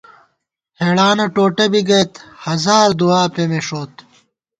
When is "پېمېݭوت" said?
3.33-3.93